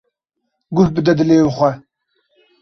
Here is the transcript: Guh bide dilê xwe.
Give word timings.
Guh 0.75 0.89
bide 0.93 1.13
dilê 1.19 1.37
xwe. 1.57 1.71